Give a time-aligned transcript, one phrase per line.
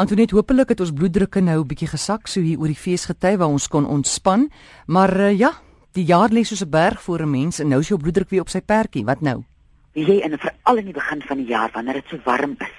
[0.00, 3.52] Antoinette, hopelik het ons bloeddrukke nou 'n bietjie gesak so hier oor die feesgety waar
[3.52, 4.48] ons kon ontspan.
[4.86, 5.50] Maar uh, ja,
[5.92, 8.40] die jaar lê soos 'n berg voor 'n mens en nou is jou bloeddruk weer
[8.40, 9.04] op sy perdjie.
[9.04, 9.44] Wat nou?
[9.92, 12.78] Wie jy in veral in die begin van die jaar wanneer dit so warm is.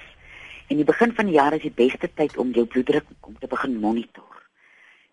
[0.66, 3.46] En die begin van die jaar is die beste tyd om jou bloeddruk om te
[3.46, 4.42] begin monitor.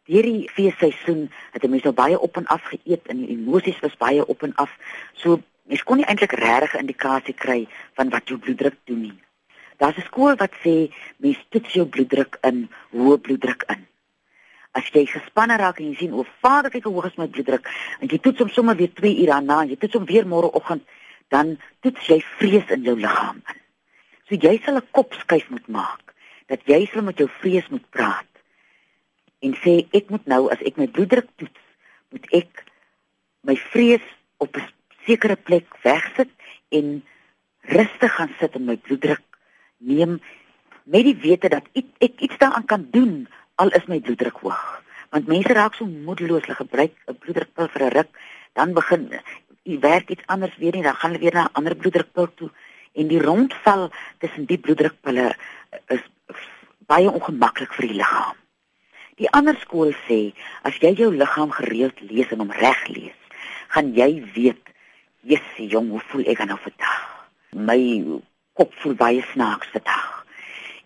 [0.04, 4.26] Hierdie feesseisoen het mense nou baie op en af geëet en die emosies was baie
[4.26, 4.71] op en af.
[5.14, 9.20] So mens kon nie eintlik regtig 'n indikasie kry van wat jou bloeddruk doen nie.
[9.80, 13.88] Daar's 'n skool wat sê mens toets jou bloeddruk in, hoë bloeddruk in.
[14.71, 17.69] As jy gespanne raak en jy sien o, vader, kyk hoe hoog is my bloeddruk
[18.00, 20.83] en jy toets hom sommer weer 2 ure daarna, jy toets hom weer môreoggend,
[21.29, 23.60] dan toets jy vrees in jou liggaam in.
[24.28, 26.14] So jy sal 'n kopskuif moet maak
[26.47, 28.27] dat jy sal met jou vrees moet praat
[29.39, 31.64] en sê ek moet nou as ek my bloeddruk toets,
[32.11, 32.66] moet ek
[33.41, 34.03] my vrees
[34.38, 34.67] op 'n
[35.05, 36.30] sekere plek wegsit
[36.69, 37.03] en
[37.61, 39.28] rustig gaan sit en my bloeddruk
[39.80, 40.19] neem
[40.83, 44.64] met die wete dat ek, ek iets daaraan kan doen al is my bloeddruk hoog.
[45.09, 48.09] Want mense raak so moedeloos, hulle gebruik 'n bloeddrukpil vir 'n ruk,
[48.53, 49.09] dan begin
[49.63, 52.50] jy werk iets anders weer nie, dan gaan hulle weer na 'n ander bloeddrukpil toe
[52.94, 55.35] en die rondval tussen die bloeddrukpille
[55.88, 56.03] is
[56.88, 58.38] baie ongemaklik vir die liggaam.
[59.19, 63.19] Die ander skool sê as jy jou liggaam gereeld lees en hom reg lees,
[63.67, 64.63] gaan jy weet,
[65.22, 67.77] "Jessie, jong, hoe voel ek nou vandag?" My
[68.59, 70.07] kop voel baie snaaks vandag.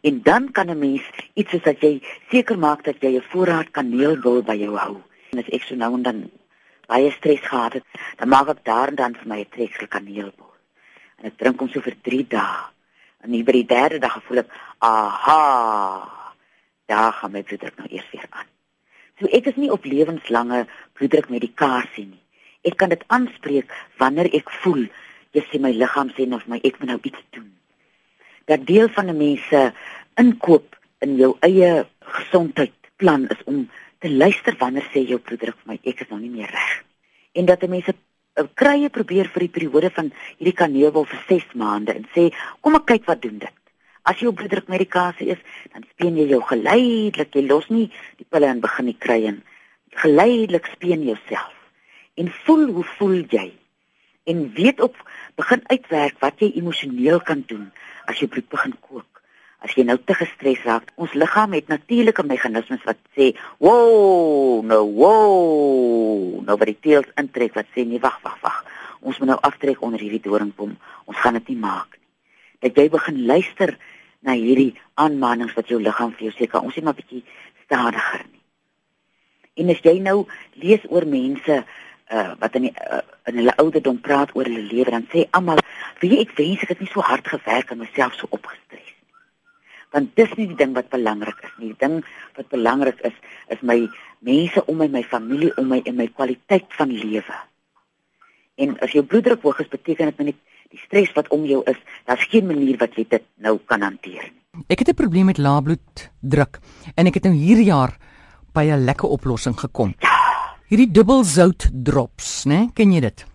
[0.06, 3.72] En dan kan 'n mens iets soos dat jy seker maak dat jy 'n voorraad
[3.72, 5.02] kaneelbol by jou hou.
[5.32, 6.32] En as ek so nou en dan
[6.88, 7.86] baie stres gehad het,
[8.18, 10.54] dan maak ek daar en dan vir my 'n treksel kaneelbol.
[11.18, 12.64] En ek drink hom so vir 3 dae.
[13.24, 16.10] En nie by die derde dag gevoel ek, aha,
[16.86, 18.48] daar gaan my bloeddruk nou eers weer aan.
[19.20, 22.24] So ek is nie op lewenslange bloeddrukmedikasie nie.
[22.64, 24.88] Ek kan dit aanspreek wanneer ek voel
[25.34, 27.63] jy sê my liggaam sê nou vir my ek moet nou iets doen
[28.46, 29.72] dat deel van 'n mens se
[30.16, 35.80] inkoop in jou eie gesondheidsplan is om te luister wanneer sê jou bloeddruk vir my
[35.84, 36.84] ek is nou nie meer reg.
[37.34, 41.54] En dat 'n mens 'n krye probeer vir die periode van hierdie kaneelwol vir 6
[41.54, 43.58] maande en sê kom ek kyk wat doen dit.
[44.04, 45.42] As jy op bloeddrukmedikasie is,
[45.74, 49.44] dan speen jy jou geleidelik, jy los nie die pille in begin nie kry en
[49.96, 51.54] geleidelik speen jouself.
[52.16, 53.54] En voel hoe voel jy?
[54.26, 54.98] En weet op
[55.36, 57.72] begin uitwerk wat jy emosioneel kan doen
[58.10, 59.22] as jy bloed begin kook.
[59.64, 64.84] As jy nou te gestres raak, ons liggaam het natuurlike meganismes wat sê, "Woah, nou
[65.00, 68.66] woah." Nou wat die teels intrek wat sê, "Nee, wag, wag, wag.
[69.02, 70.78] Ons moet nou aftrek onder hierdie doringpom.
[71.06, 73.78] Ons gaan dit nie maak nie." Dat jy begin luister
[74.20, 77.24] na hierdie aanmanings wat jou liggaam vir jou sê, "Kan ons net maar bietjie
[77.66, 78.42] stadiger nie."
[79.56, 81.64] En as jy nou lees oor mense
[82.14, 85.62] uh, wat in die, uh, in hulle ouderdom praat oor hulle lewe dan sê almal
[86.04, 89.00] wie ek wens ek het nie so hard gewerk en myself so opgestres nie.
[89.96, 91.72] Want dis nie die ding wat belangrik is nie.
[91.72, 92.02] Die ding
[92.38, 93.16] wat belangrik is
[93.54, 93.80] is my
[94.26, 97.38] mense om my, my familie om my en my kwaliteit van lewe.
[98.62, 100.40] En as jou bloeddruk hoog is, beteken dit net
[100.74, 101.78] die stres wat om jou is,
[102.10, 104.66] daar's geen manier wat jy dit nou kan hanteer nie.
[104.70, 106.60] Ek het 'n probleem met lae bloeddruk
[106.96, 107.98] en ek het nou hierdie jaar
[108.54, 109.94] by 'n lekker oplossing gekom.
[110.00, 110.14] Ja.
[110.68, 112.72] Hierdie dubbelzout drops, né?
[112.74, 113.26] Ken jy dit?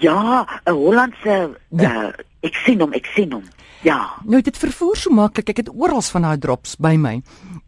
[0.00, 2.08] Ja, 'n Hollandse ja.
[2.08, 3.44] uh, ek sien hom, ek sien hom.
[3.84, 4.16] Ja.
[4.24, 5.50] Nou dit vervoer so maklik.
[5.52, 7.18] Ek het oral van daai drops by my.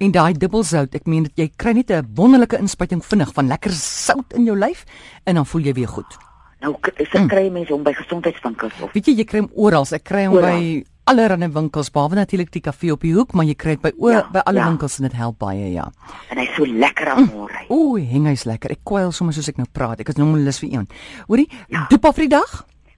[0.00, 3.72] En daai dubbelzout, ek meen dat jy kry net 'n wonderlike inspuiting vinnig van lekker
[3.72, 4.84] sout in jou lyf
[5.24, 6.16] en dan voel jy weer goed.
[6.60, 7.28] Nou ek mm.
[7.28, 8.92] kry mense hom by gesondheidswinkels of.
[8.92, 9.84] Weet jy, jy kry hom oral.
[9.92, 13.54] Ek kry hom by allerlei winkels behalwe natuurlik die kafee op die hoek, maar jy
[13.58, 14.68] kry dit by o, ja, by alle ja.
[14.70, 15.86] winkels en dit help baie, ja.
[16.34, 17.60] En hy's so lekker aan môre.
[17.62, 17.76] Mm.
[17.76, 18.74] Ooh, heng hy's lekker.
[18.74, 20.02] Ek kwel sommer soos ek nou praat.
[20.02, 20.88] Ek is nou lus vir een.
[21.28, 21.46] Hoorie?
[21.72, 21.86] Ja.
[21.92, 22.56] Doop af vir die dag?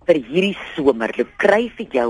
[0.08, 2.08] Vir hierdie somer, loop kry vir jou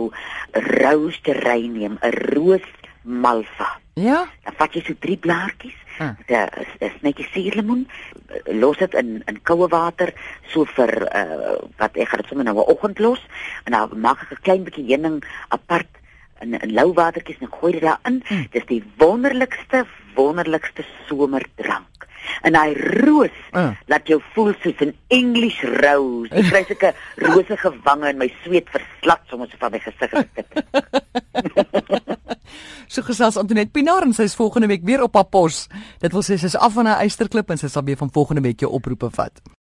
[0.78, 2.66] rose terranium, 'n roos
[3.02, 3.74] malva.
[3.98, 4.26] Ja.
[4.44, 5.74] Dan vat jy so drie blaartjies.
[5.98, 6.14] Ah.
[6.26, 7.88] Dit is netjie suurlemoen.
[8.44, 10.12] Los dit in in koue water
[10.52, 13.22] so vir uh, wat ek gaan dit sommer nou 'n oggend los
[13.64, 15.90] en dan maak ek 'n klein bietjie heuning apart
[16.40, 18.22] in in lou watertjies en ek gooi dit daarin.
[18.28, 18.46] Hmm.
[18.50, 22.06] Dis die wonderlikste wonderlikste somerdrank.
[22.42, 23.70] En hy roos uh.
[23.86, 26.30] laat jou voel soos 'n English rose.
[26.30, 26.94] Ek kry sulke
[27.26, 30.46] rosige wange en my sweet verslat sommer so van my gesig gekit.
[32.98, 35.68] So gesels Antoinette Pinaar en sy is volgende week weer op haar pos.
[36.02, 38.42] Dit wil sê sy is af van haar eysterklip en sy sal weer van volgende
[38.42, 39.38] week jou oproepe vat.